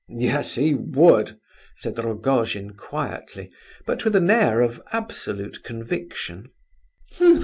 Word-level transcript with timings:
"Yes, 0.09 0.55
he 0.55 0.73
would!" 0.73 1.37
said 1.75 1.99
Rogojin, 1.99 2.71
quietly, 2.75 3.51
but 3.85 4.03
with 4.03 4.15
an 4.15 4.31
air 4.31 4.61
of 4.61 4.81
absolute 4.91 5.61
conviction. 5.61 6.49